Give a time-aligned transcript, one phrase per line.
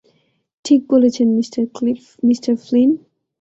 [0.65, 1.27] ঠিক বলেছেন,
[2.23, 2.89] mister Flynn.